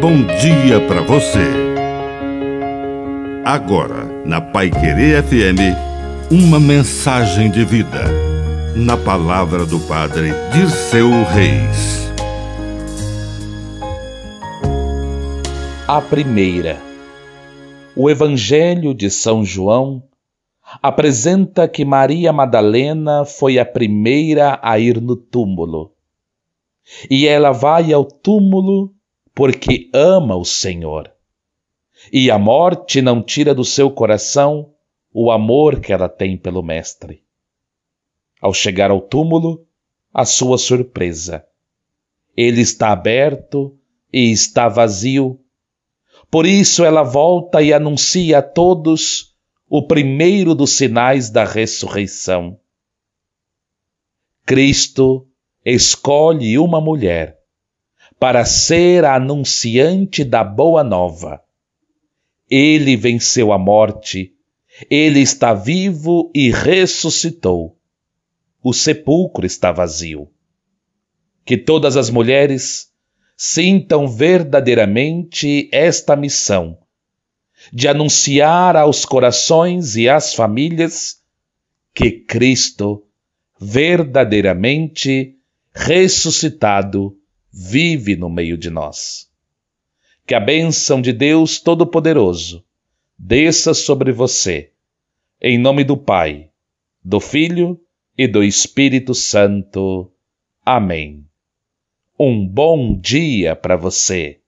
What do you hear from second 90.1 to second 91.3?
Que a bênção de